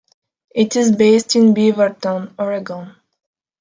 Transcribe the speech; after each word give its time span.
It 0.55 0.75
is 0.75 0.95
based 0.95 1.35
in 1.35 1.53
Beaverton, 1.53 2.33
Oregon. 2.39 2.95